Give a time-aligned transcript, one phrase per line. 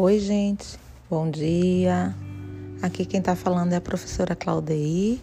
[0.00, 0.76] Oi, gente,
[1.08, 2.12] bom dia.
[2.82, 5.20] Aqui quem está falando é a professora Claudeir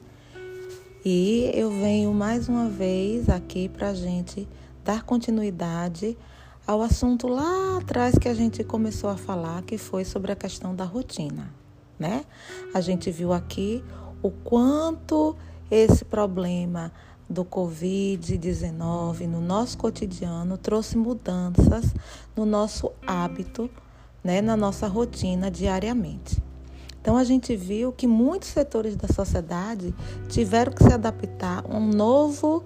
[1.04, 4.48] e eu venho mais uma vez aqui para a gente
[4.81, 6.18] dar continuidade
[6.66, 10.73] ao assunto lá atrás que a gente começou a falar, que foi sobre a questão
[10.73, 11.53] da rotina,
[11.99, 12.23] né?
[12.73, 13.84] A gente viu aqui
[14.23, 15.35] o quanto
[15.70, 16.94] esse problema
[17.30, 21.94] do Covid-19 no nosso cotidiano trouxe mudanças
[22.38, 23.70] no nosso hábito
[24.23, 26.41] né, na nossa rotina diariamente.
[27.02, 29.93] Então a gente viu que muitos setores da sociedade
[30.29, 32.63] tiveram que se adaptar a um novo,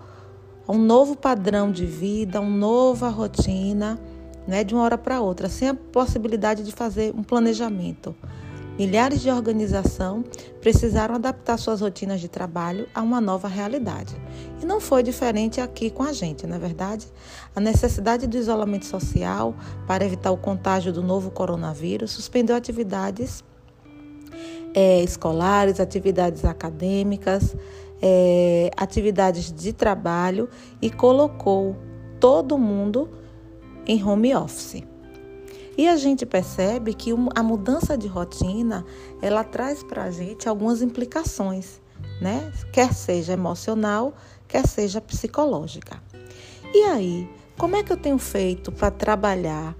[0.68, 3.98] a um novo padrão de vida, uma nova rotina,
[4.46, 8.14] né, de uma hora para outra, sem a possibilidade de fazer um planejamento.
[8.78, 10.26] Milhares de organizações
[10.60, 14.16] precisaram adaptar suas rotinas de trabalho a uma nova realidade.
[14.62, 17.08] E não foi diferente aqui com a gente, na é verdade.
[17.56, 19.56] A necessidade do isolamento social
[19.88, 23.44] para evitar o contágio do novo coronavírus suspendeu atividades
[24.74, 27.56] é, escolares, atividades acadêmicas,
[28.02, 30.50] é, atividades de trabalho
[30.82, 31.78] e colocou
[32.20, 33.10] todo mundo
[33.88, 34.84] em home office.
[35.78, 38.86] E a gente percebe que a mudança de rotina,
[39.22, 41.82] ela traz para a gente algumas implicações,
[42.22, 42.52] né?
[42.72, 44.14] Quer seja emocional,
[44.48, 46.02] quer seja psicológica.
[46.74, 49.76] E aí, como é que eu tenho feito para trabalhar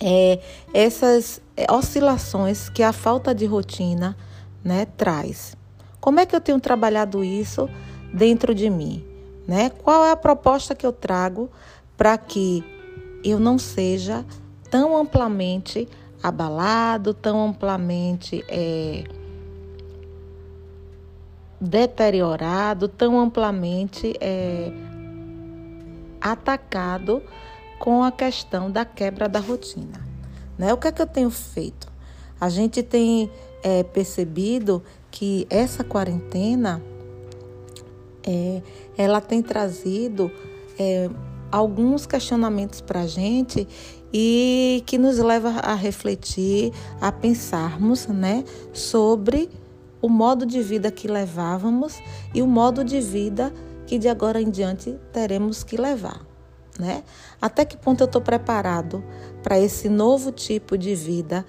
[0.00, 0.40] é,
[0.72, 4.16] essas é, oscilações que a falta de rotina
[4.62, 5.56] né, traz?
[6.00, 7.68] Como é que eu tenho trabalhado isso
[8.12, 9.04] dentro de mim?
[9.46, 9.70] Né?
[9.70, 11.50] Qual é a proposta que eu trago
[11.96, 12.62] para que
[13.24, 14.24] eu não seja
[14.70, 15.88] tão amplamente
[16.22, 19.04] abalado, tão amplamente é,
[21.60, 24.72] deteriorado, tão amplamente é,
[26.20, 27.22] atacado
[27.78, 30.06] com a questão da quebra da rotina.
[30.58, 30.72] Né?
[30.72, 31.88] O que é que eu tenho feito?
[32.40, 33.30] A gente tem
[33.62, 36.82] é, percebido que essa quarentena
[38.26, 38.62] é,
[38.96, 40.30] ela tem trazido
[40.78, 41.08] é,
[41.50, 43.66] alguns questionamentos para a gente
[44.12, 49.48] e que nos leva a refletir, a pensarmos né, sobre
[50.00, 52.00] o modo de vida que levávamos
[52.34, 53.52] e o modo de vida
[53.86, 56.26] que de agora em diante teremos que levar.
[56.78, 57.02] Né?
[57.40, 59.02] Até que ponto eu estou preparado
[59.42, 61.44] para esse novo tipo de vida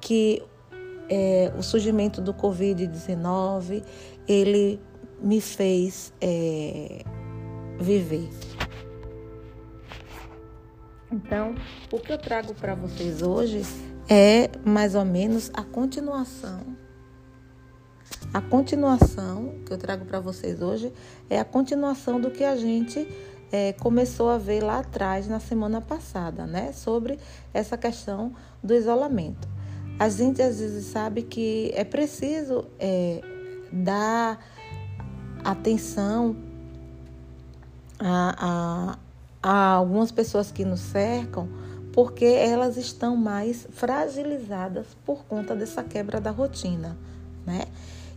[0.00, 0.42] que
[1.08, 3.82] é, o surgimento do Covid-19
[4.28, 4.80] ele
[5.20, 7.02] me fez é,
[7.80, 8.28] viver.
[11.10, 11.54] Então,
[11.90, 13.62] o que eu trago para vocês hoje
[14.08, 16.76] é mais ou menos a continuação.
[18.32, 20.92] A continuação que eu trago para vocês hoje
[21.30, 23.08] é a continuação do que a gente
[23.50, 26.72] é, começou a ver lá atrás, na semana passada, né?
[26.72, 27.18] Sobre
[27.54, 29.48] essa questão do isolamento.
[29.98, 33.20] A gente às vezes sabe que é preciso é,
[33.72, 34.38] dar
[35.42, 36.36] atenção
[37.98, 39.07] a, a
[39.42, 41.48] a algumas pessoas que nos cercam
[41.92, 46.96] porque elas estão mais fragilizadas por conta dessa quebra da rotina,
[47.44, 47.64] né?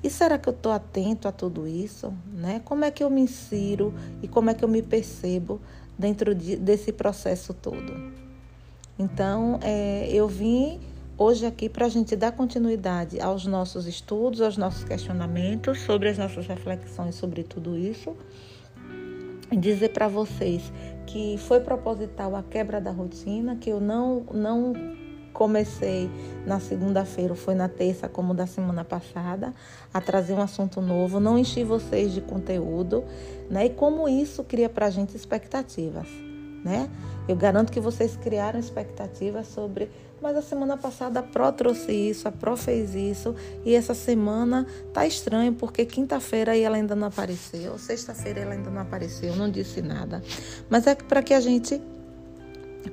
[0.04, 2.62] E será que eu estou atento a tudo isso, né?
[2.66, 5.60] Como é que eu me insiro e como é que eu me percebo
[5.98, 8.12] dentro de, desse processo todo?
[9.00, 10.80] Então, é, eu vim
[11.18, 16.18] hoje aqui para a gente dar continuidade aos nossos estudos, aos nossos questionamentos, sobre as
[16.18, 18.16] nossas reflexões sobre tudo isso
[19.60, 20.72] dizer para vocês
[21.06, 24.74] que foi proposital a quebra da rotina, que eu não não
[25.34, 26.10] comecei
[26.46, 29.54] na segunda-feira, foi na terça, como da semana passada,
[29.94, 33.04] a trazer um assunto novo, não enchi vocês de conteúdo,
[33.50, 33.66] né?
[33.66, 36.08] E como isso cria para a gente expectativas,
[36.64, 36.90] né?
[37.32, 39.90] Eu garanto que vocês criaram expectativas sobre
[40.22, 43.34] mas a semana passada a Pro trouxe isso, a Pro fez isso,
[43.66, 48.82] e essa semana tá estranho, porque quinta-feira ela ainda não apareceu, sexta-feira ela ainda não
[48.82, 50.22] apareceu, não disse nada.
[50.70, 51.82] Mas é para que a gente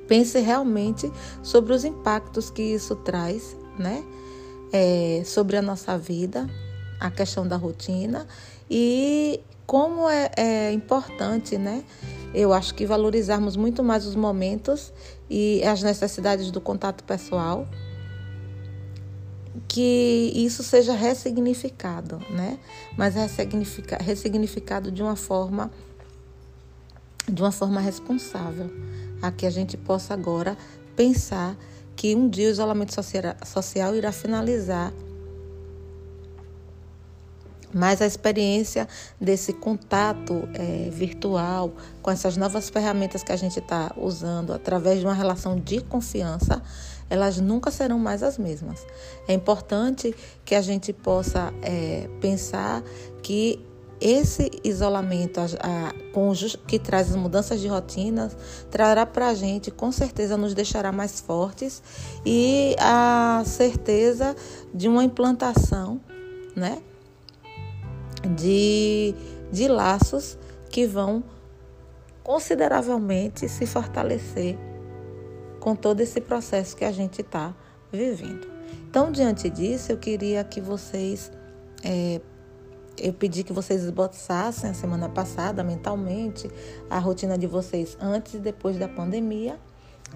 [0.07, 1.11] pense realmente
[1.43, 4.03] sobre os impactos que isso traz, né?
[4.71, 6.47] É, sobre a nossa vida,
[6.99, 8.25] a questão da rotina
[8.69, 11.83] e como é, é importante, né?
[12.33, 14.93] Eu acho que valorizarmos muito mais os momentos
[15.29, 17.67] e as necessidades do contato pessoal,
[19.67, 22.59] que isso seja ressignificado, né?
[22.97, 25.71] Mas ressignifica, ressignificado de uma forma
[27.27, 28.71] de uma forma responsável,
[29.21, 30.57] a que a gente possa agora
[30.95, 31.55] pensar
[31.95, 32.93] que um dia o isolamento
[33.45, 34.91] social irá finalizar
[37.73, 38.87] mas a experiência
[39.19, 41.71] desse contato é, virtual
[42.01, 46.61] com essas novas ferramentas que a gente está usando através de uma relação de confiança,
[47.09, 48.85] elas nunca serão mais as mesmas.
[49.27, 52.83] É importante que a gente possa é, pensar
[53.21, 53.65] que
[54.01, 56.31] esse isolamento a, a, com,
[56.65, 58.35] que traz as mudanças de rotinas
[58.71, 61.83] trará para a gente, com certeza, nos deixará mais fortes
[62.25, 64.35] e a certeza
[64.73, 65.99] de uma implantação
[66.55, 66.81] né,
[68.35, 69.13] de,
[69.51, 70.37] de laços
[70.69, 71.23] que vão
[72.23, 74.57] consideravelmente se fortalecer
[75.59, 77.55] com todo esse processo que a gente está
[77.91, 78.47] vivendo.
[78.89, 81.31] Então, diante disso, eu queria que vocês
[81.83, 82.21] é,
[83.01, 86.49] eu pedi que vocês esboçassem a semana passada mentalmente
[86.89, 89.57] a rotina de vocês antes e depois da pandemia,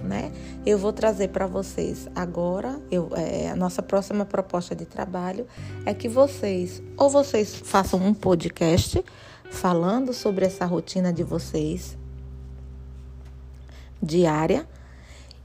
[0.02, 0.32] né?
[0.66, 5.46] Eu vou trazer para vocês agora, eu, é, a nossa próxima proposta de trabalho
[5.86, 9.04] é que vocês, ou vocês façam um podcast
[9.52, 11.98] falando sobre essa rotina de vocês
[14.02, 14.66] diária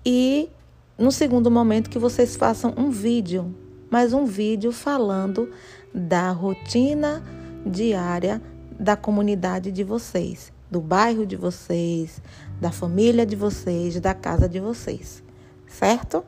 [0.07, 0.49] e
[0.97, 3.53] no segundo momento que vocês façam um vídeo,
[3.91, 5.51] mas um vídeo falando
[5.93, 7.25] da rotina
[7.67, 8.41] diária
[8.79, 12.23] da comunidade de vocês, do bairro de vocês,
[12.61, 15.23] da família de vocês, da casa de vocês,
[15.67, 16.25] certo?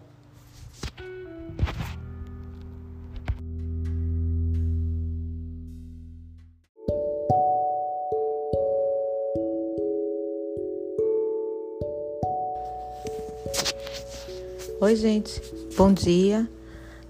[14.81, 15.43] Oi, gente.
[15.77, 16.49] Bom dia.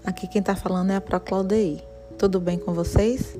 [0.03, 1.81] Aqui quem está falando é a Proclaudei.
[2.17, 3.37] Tudo bem com vocês?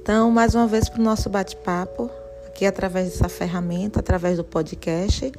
[0.00, 2.08] Então, mais uma vez para o nosso bate-papo,
[2.54, 5.32] aqui através dessa ferramenta, através do podcast,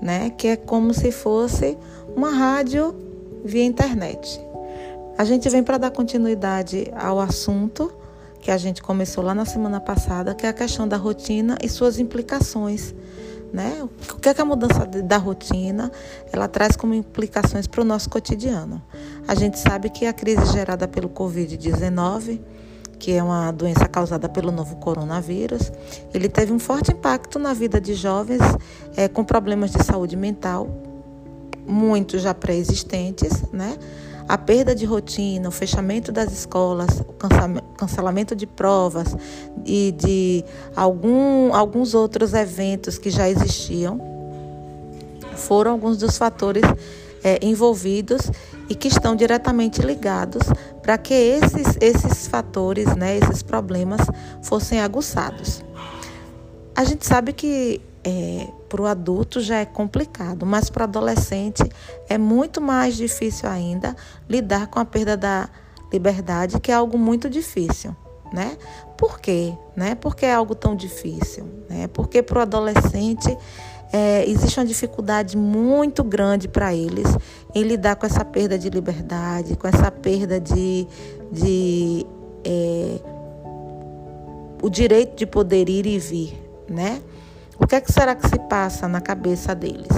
[0.00, 0.28] né?
[0.28, 1.76] Que é como se fosse
[2.14, 2.94] uma rádio
[3.42, 4.38] via internet.
[5.16, 7.90] A gente vem para dar continuidade ao assunto
[8.42, 11.68] que a gente começou lá na semana passada, que é a questão da rotina e
[11.68, 12.94] suas implicações.
[13.52, 13.82] Né?
[13.82, 15.90] O que é que a mudança da rotina
[16.32, 18.82] ela traz como implicações para o nosso cotidiano?
[19.26, 22.40] A gente sabe que a crise gerada pelo Covid-19,
[23.00, 25.72] que é uma doença causada pelo novo coronavírus,
[26.12, 28.42] ele teve um forte impacto na vida de jovens
[28.94, 30.68] é, com problemas de saúde mental,
[31.66, 33.76] muitos já pré-existentes, né?
[34.28, 37.12] a perda de rotina, o fechamento das escolas, o
[37.76, 39.16] cancelamento de provas
[39.66, 40.44] e de
[40.76, 44.00] algum, alguns outros eventos que já existiam,
[45.34, 46.62] foram alguns dos fatores
[47.22, 48.30] é, envolvidos
[48.68, 50.42] e que estão diretamente ligados
[50.82, 54.00] para que esses, esses fatores, né, esses problemas
[54.42, 55.62] fossem aguçados.
[56.74, 61.62] A gente sabe que é, para o adulto já é complicado, mas para o adolescente
[62.08, 63.94] é muito mais difícil ainda
[64.28, 65.48] lidar com a perda da
[65.92, 67.94] liberdade, que é algo muito difícil.
[68.32, 68.56] Né?
[68.96, 69.52] Por quê?
[69.74, 69.96] Né?
[69.96, 71.44] Por que é algo tão difícil?
[71.68, 71.88] Né?
[71.88, 73.36] Porque para o adolescente
[73.92, 77.06] é, existe uma dificuldade muito grande para eles
[77.54, 80.86] em lidar com essa perda de liberdade, com essa perda de,
[81.32, 82.06] de
[82.44, 83.00] é,
[84.62, 87.00] o direito de poder ir e vir, né?
[87.58, 89.88] O que, é que será que se passa na cabeça deles?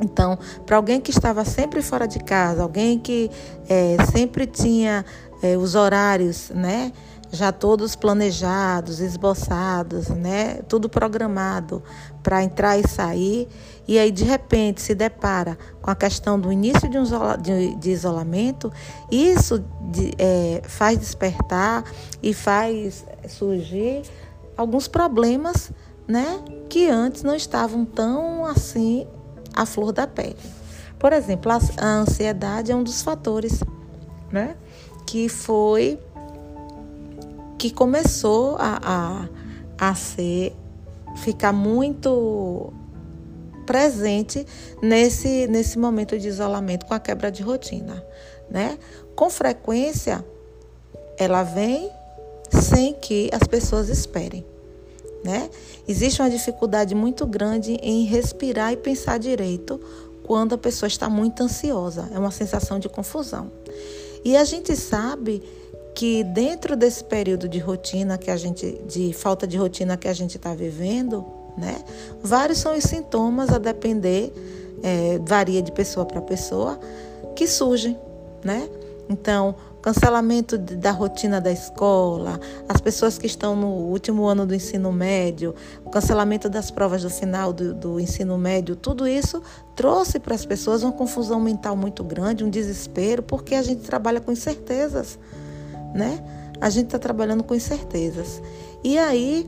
[0.00, 3.30] Então, para alguém que estava sempre fora de casa, alguém que
[3.68, 5.04] é, sempre tinha
[5.42, 6.92] é, os horários, né?
[7.32, 10.60] Já todos planejados, esboçados, né?
[10.68, 11.82] Tudo programado
[12.22, 13.48] para entrar e sair.
[13.88, 17.04] E aí, de repente, se depara com a questão do início de, um
[17.40, 18.70] de, de isolamento.
[19.10, 21.84] Isso de, é, faz despertar
[22.22, 24.02] e faz surgir
[24.56, 25.72] alguns problemas
[26.06, 29.06] né, que antes não estavam tão assim
[29.54, 30.36] à flor da pele.
[30.98, 33.60] Por exemplo, a, a ansiedade é um dos fatores,
[34.30, 34.56] né,
[35.06, 35.98] que foi
[37.62, 39.28] que começou a,
[39.78, 40.52] a, a ser
[41.18, 42.72] ficar muito
[43.64, 44.44] presente
[44.82, 48.04] nesse, nesse momento de isolamento com a quebra de rotina,
[48.50, 48.76] né?
[49.14, 50.24] Com frequência,
[51.16, 51.88] ela vem
[52.50, 54.44] sem que as pessoas esperem
[55.24, 55.48] né?
[55.86, 59.80] Existe uma dificuldade muito grande em respirar e pensar direito
[60.24, 62.10] quando a pessoa está muito ansiosa.
[62.12, 63.52] É uma sensação de confusão.
[64.24, 65.40] E a gente sabe
[65.94, 70.12] que dentro desse período de rotina que a gente, de falta de rotina que a
[70.12, 71.24] gente está vivendo,
[71.56, 71.82] né?
[72.22, 74.32] Vários são os sintomas a depender,
[74.82, 76.78] é, varia de pessoa para pessoa,
[77.36, 77.98] que surgem,
[78.42, 78.68] né?
[79.08, 84.92] Então, cancelamento da rotina da escola, as pessoas que estão no último ano do ensino
[84.92, 89.42] médio, o cancelamento das provas do final do, do ensino médio, tudo isso
[89.74, 94.20] trouxe para as pessoas uma confusão mental muito grande, um desespero, porque a gente trabalha
[94.20, 95.18] com incertezas,
[95.94, 96.22] né?
[96.60, 98.40] A gente está trabalhando com incertezas.
[98.84, 99.46] E aí,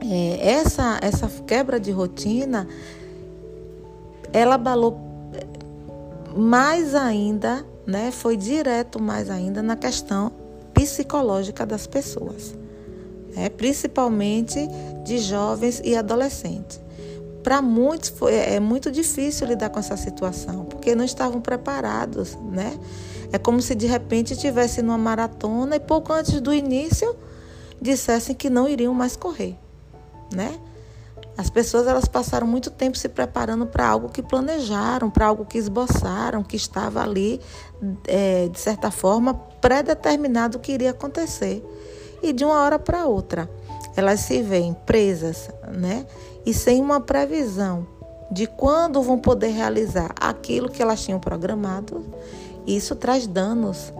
[0.00, 2.66] é, essa, essa quebra de rotina,
[4.32, 4.98] ela abalou
[6.36, 10.30] mais ainda, né, foi direto mais ainda na questão
[10.74, 12.54] psicológica das pessoas,
[13.34, 14.68] né, principalmente
[15.04, 16.80] de jovens e adolescentes.
[17.42, 22.76] Para muitos foi, é muito difícil lidar com essa situação, porque não estavam preparados, né?
[23.32, 27.14] É como se de repente estivesse numa maratona e pouco antes do início
[27.80, 29.56] dissessem que não iriam mais correr,
[30.32, 30.58] né?
[31.36, 35.56] As pessoas elas passaram muito tempo se preparando para algo que planejaram, para algo que
[35.56, 37.40] esboçaram, que estava ali,
[38.08, 41.64] é, de certa forma, pré-determinado que iria acontecer.
[42.20, 43.48] E de uma hora para outra,
[43.94, 46.04] elas se veem presas, né?
[46.44, 47.86] E sem uma previsão
[48.32, 52.04] de quando vão poder realizar aquilo que elas tinham programado.
[52.66, 53.92] Isso traz danos,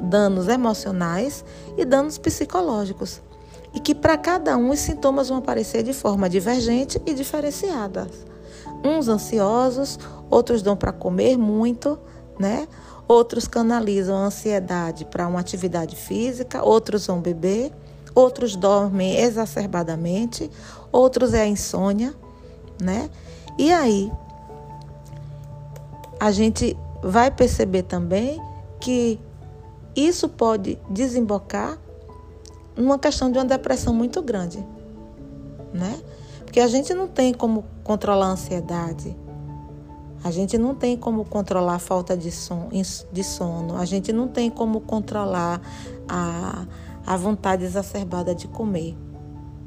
[0.00, 1.44] danos emocionais
[1.76, 3.20] e danos psicológicos
[3.74, 8.06] e que para cada um os sintomas vão aparecer de forma divergente e diferenciada.
[8.84, 9.98] Uns ansiosos,
[10.28, 11.98] outros dão para comer muito,
[12.38, 12.66] né?
[13.08, 17.72] Outros canalizam a ansiedade para uma atividade física, outros vão beber,
[18.14, 20.50] outros dormem exacerbadamente,
[20.90, 22.14] outros é a insônia,
[22.80, 23.08] né?
[23.58, 24.12] E aí
[26.18, 28.40] a gente vai perceber também
[28.80, 29.18] que
[29.94, 31.78] isso pode desembocar
[32.76, 34.64] numa questão de uma depressão muito grande,
[35.72, 36.00] né?
[36.44, 39.16] Porque a gente não tem como controlar a ansiedade,
[40.24, 42.68] a gente não tem como controlar a falta de, son,
[43.12, 45.60] de sono, a gente não tem como controlar
[46.08, 46.66] a,
[47.06, 48.96] a vontade exacerbada de comer,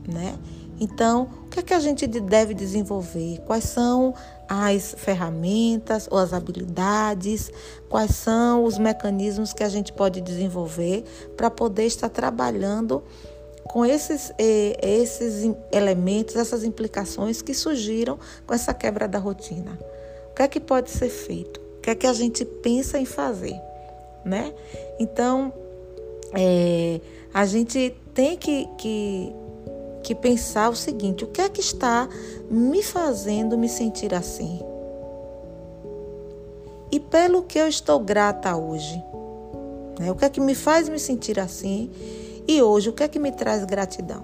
[0.08, 0.36] né?
[0.80, 3.40] Então, o que é que a gente deve desenvolver?
[3.46, 4.14] Quais são
[4.48, 7.52] as ferramentas ou as habilidades?
[7.90, 11.04] Quais são os mecanismos que a gente pode desenvolver
[11.38, 13.04] para poder estar trabalhando
[13.64, 19.80] com esses, esses elementos, essas implicações que surgiram com essa quebra da rotina?
[20.32, 21.62] O que é que pode ser feito?
[21.78, 23.56] O que é que a gente pensa em fazer?
[24.26, 24.54] Né?
[25.00, 25.54] Então,
[26.34, 27.00] é,
[27.34, 29.34] a gente tem que, que
[30.06, 32.08] que pensar o seguinte: o que é que está
[32.50, 34.62] me fazendo me sentir assim?
[36.92, 39.04] E pelo que eu estou grata hoje?
[40.00, 40.12] Né?
[40.12, 41.90] O que é que me faz me sentir assim?
[42.48, 44.24] E hoje, o que é que me traz gratidão?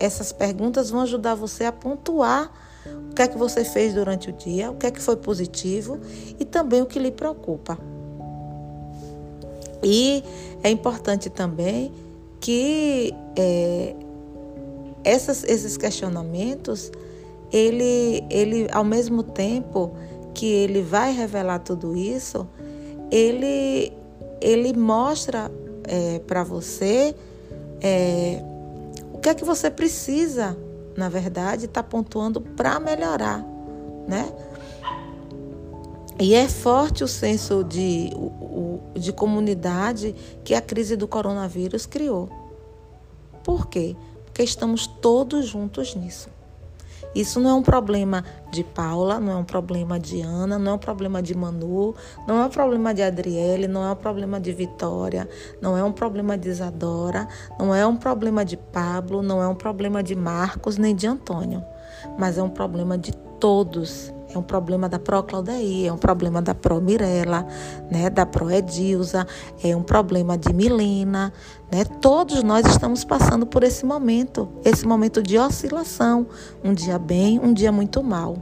[0.00, 2.52] Essas perguntas vão ajudar você a pontuar
[3.10, 6.00] o que é que você fez durante o dia, o que é que foi positivo
[6.38, 7.78] e também o que lhe preocupa.
[9.80, 10.24] E
[10.62, 11.92] é importante também
[12.40, 13.94] que é,
[15.04, 16.90] essas, esses questionamentos,
[17.52, 19.94] ele, ele, ao mesmo tempo
[20.32, 22.48] que ele vai revelar tudo isso,
[23.10, 23.92] ele,
[24.40, 25.50] ele mostra
[25.84, 27.14] é, para você
[27.80, 28.42] é,
[29.12, 30.56] o que é que você precisa,
[30.96, 33.44] na verdade, está pontuando para melhorar,
[34.08, 34.32] né?
[36.18, 38.10] E é forte o senso de,
[38.94, 42.28] de comunidade que a crise do coronavírus criou.
[43.42, 43.96] Por quê?
[44.34, 46.28] Porque estamos todos juntos nisso.
[47.14, 50.74] Isso não é um problema de Paula, não é um problema de Ana, não é
[50.74, 51.94] um problema de Manu,
[52.26, 55.28] não é um problema de Adriele, não é um problema de Vitória,
[55.62, 57.28] não é um problema de Isadora,
[57.60, 61.62] não é um problema de Pablo, não é um problema de Marcos nem de Antônio,
[62.18, 66.42] mas é um problema de todos é um problema da Pro Claudeia, é um problema
[66.42, 67.46] da Pro Mirella,
[67.90, 69.26] né, da Pro Edilza,
[69.62, 71.32] é um problema de Milena,
[71.70, 71.84] né?
[71.84, 76.26] Todos nós estamos passando por esse momento, esse momento de oscilação,
[76.62, 78.36] um dia bem, um dia muito mal,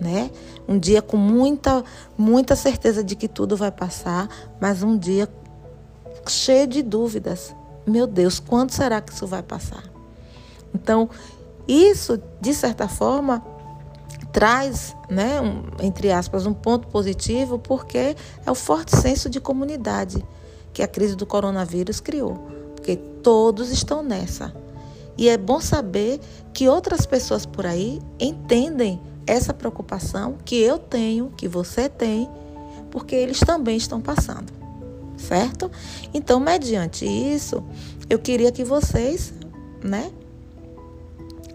[0.00, 0.30] né?
[0.66, 1.84] Um dia com muita
[2.16, 4.28] muita certeza de que tudo vai passar,
[4.60, 5.28] mas um dia
[6.28, 7.54] cheio de dúvidas.
[7.86, 9.84] Meu Deus, quando será que isso vai passar?
[10.74, 11.08] Então,
[11.68, 13.44] isso, de certa forma,
[14.32, 20.24] traz, né, um, entre aspas, um ponto positivo, porque é o forte senso de comunidade
[20.72, 22.34] que a crise do coronavírus criou,
[22.74, 24.54] porque todos estão nessa.
[25.16, 26.20] E é bom saber
[26.52, 32.28] que outras pessoas por aí entendem essa preocupação que eu tenho, que você tem,
[32.90, 34.52] porque eles também estão passando,
[35.16, 35.70] certo?
[36.12, 37.62] Então, mediante isso,
[38.10, 39.32] eu queria que vocês,
[39.82, 40.10] né,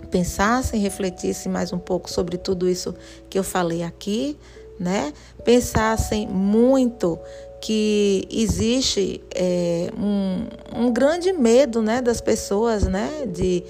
[0.10, 2.94] pensassem, refletissem mais um pouco sobre tudo isso
[3.30, 4.38] que eu falei aqui,
[4.80, 5.14] né?
[5.44, 7.20] Pensassem muito
[7.62, 10.48] que existe é, um,
[10.86, 13.64] um grande medo, né, das pessoas, né, de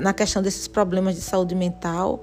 [0.00, 2.22] na questão desses problemas de saúde mental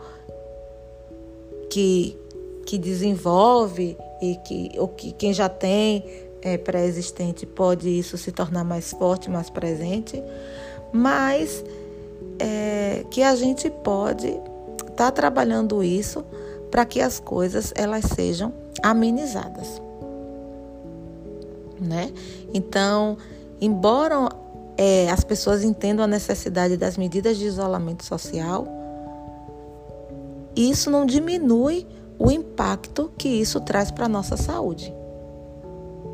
[1.69, 2.17] que
[2.65, 6.05] que desenvolve e que ou que quem já tem
[6.41, 10.21] é, pré-existente pode isso se tornar mais forte, mais presente,
[10.93, 11.63] mas
[12.39, 16.23] é, que a gente pode estar tá trabalhando isso
[16.71, 19.81] para que as coisas elas sejam amenizadas,
[21.79, 22.11] né?
[22.53, 23.17] Então,
[23.59, 24.29] embora
[24.77, 28.67] é, as pessoas entendam a necessidade das medidas de isolamento social,
[30.55, 34.93] isso não diminui o impacto que isso traz para a nossa saúde.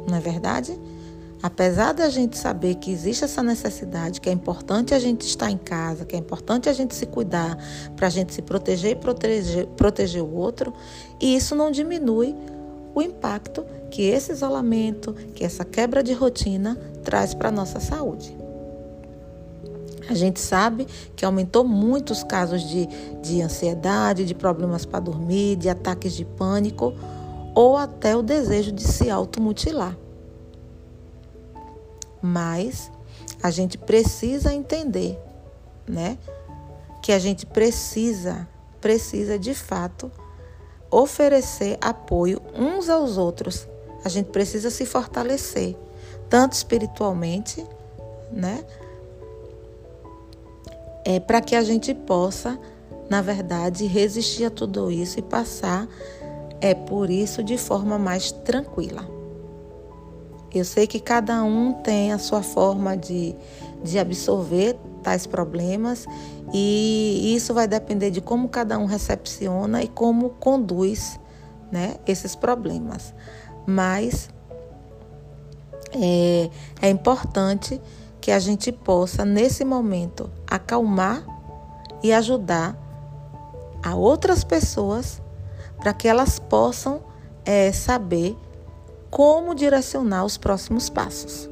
[0.07, 0.79] Não é verdade?
[1.45, 5.59] Apesar da gente saber que existe essa necessidade, que é importante a gente estar em
[5.59, 7.55] casa, que é importante a gente se cuidar
[7.95, 10.73] para a gente se proteger e proteger, proteger o outro,
[11.21, 12.35] e isso não diminui
[12.95, 18.35] o impacto que esse isolamento, que essa quebra de rotina traz para a nossa saúde.
[20.09, 22.87] A gente sabe que aumentou muito os casos de,
[23.21, 26.91] de ansiedade, de problemas para dormir, de ataques de pânico
[27.53, 29.95] ou até o desejo de se automutilar.
[32.21, 32.91] Mas
[33.41, 35.19] a gente precisa entender,
[35.87, 36.17] né?
[37.01, 38.47] Que a gente precisa,
[38.81, 40.11] precisa de fato
[40.89, 43.67] oferecer apoio uns aos outros.
[44.03, 45.75] A gente precisa se fortalecer,
[46.29, 47.65] tanto espiritualmente,
[48.31, 48.63] né?
[51.03, 52.59] É para que a gente possa,
[53.09, 55.87] na verdade, resistir a tudo isso e passar
[56.61, 59.07] é por isso de forma mais tranquila.
[60.55, 63.35] Eu sei que cada um tem a sua forma de,
[63.83, 66.05] de absorver tais problemas
[66.53, 71.19] e isso vai depender de como cada um recepciona e como conduz
[71.69, 73.13] né, esses problemas.
[73.67, 74.29] Mas
[75.93, 76.49] é,
[76.81, 77.81] é importante
[78.21, 81.25] que a gente possa, nesse momento, acalmar
[82.01, 82.77] e ajudar
[83.83, 85.21] a outras pessoas
[85.79, 87.01] para que elas possam
[87.43, 88.37] é, saber
[89.09, 91.49] como direcionar os próximos passos.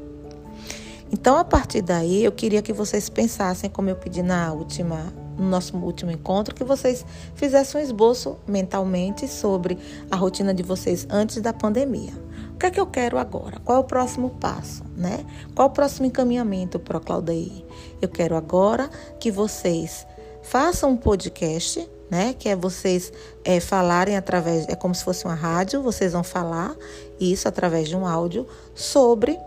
[1.14, 5.48] Então, a partir daí, eu queria que vocês pensassem, como eu pedi na última, no
[5.48, 9.78] nosso último encontro, que vocês fizessem um esboço mentalmente sobre
[10.10, 12.14] a rotina de vocês antes da pandemia.
[12.56, 13.60] O que é que eu quero agora?
[13.60, 15.24] Qual é o próximo passo, né?
[15.54, 17.64] Qual é o próximo encaminhamento para a Claudaí?
[18.02, 20.08] Eu quero agora que vocês
[20.42, 22.36] façam um podcast né?
[22.38, 23.12] Que é vocês
[23.44, 26.76] é, falarem através, é como se fosse uma rádio, vocês vão falar
[27.20, 29.38] isso através de um áudio sobre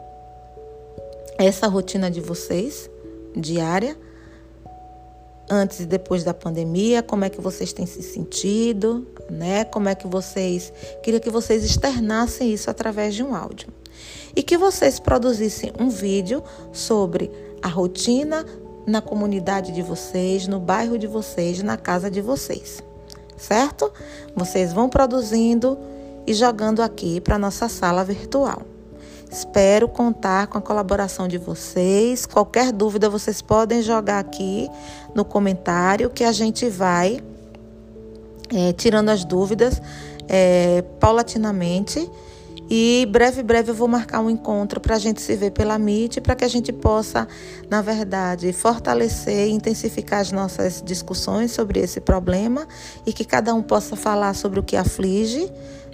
[1.39, 2.91] essa rotina de vocês
[3.37, 3.97] diária,
[5.51, 9.65] antes e depois da pandemia, como é que vocês têm se sentido, né?
[9.65, 10.73] Como é que vocês.
[11.03, 13.69] Queria que vocês externassem isso através de um áudio.
[14.35, 17.31] E que vocês produzissem um vídeo sobre
[17.63, 18.45] a rotina
[18.87, 22.83] na comunidade de vocês, no bairro de vocês, na casa de vocês.
[23.37, 23.93] Certo?
[24.35, 25.79] Vocês vão produzindo
[26.27, 28.63] e jogando aqui para nossa sala virtual.
[29.31, 32.27] Espero contar com a colaboração de vocês.
[32.27, 34.69] Qualquer dúvida vocês podem jogar aqui
[35.15, 37.21] no comentário que a gente vai
[38.55, 39.81] é, tirando as dúvidas
[40.29, 42.09] é, paulatinamente
[42.69, 46.21] e breve, breve eu vou marcar um encontro para a gente se ver pela Meet,
[46.21, 47.29] para que a gente possa,
[47.71, 52.67] na verdade, fortalecer e intensificar as nossas discussões sobre esse problema
[53.07, 55.51] e que cada um possa falar sobre o que aflige,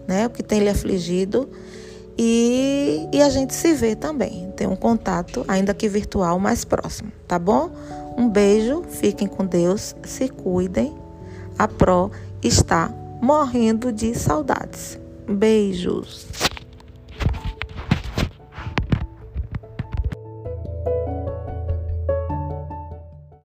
[0.07, 1.49] né, o que tem lhe afligido.
[2.19, 7.11] E, e a gente se vê também, tem um contato, ainda que virtual, mais próximo,
[7.27, 7.71] tá bom?
[8.17, 10.95] Um beijo, fiquem com Deus, se cuidem.
[11.59, 12.11] A Pro
[12.43, 14.99] está morrendo de saudades.
[15.27, 16.27] Beijos.